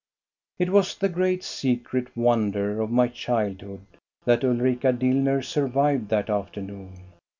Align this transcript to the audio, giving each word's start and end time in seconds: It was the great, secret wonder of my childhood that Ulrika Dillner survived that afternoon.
It 0.57 0.71
was 0.71 0.95
the 0.97 1.09
great, 1.09 1.43
secret 1.43 2.17
wonder 2.17 2.81
of 2.81 2.89
my 2.89 3.07
childhood 3.07 3.85
that 4.25 4.43
Ulrika 4.43 4.91
Dillner 4.91 5.43
survived 5.45 6.09
that 6.09 6.27
afternoon. 6.27 7.03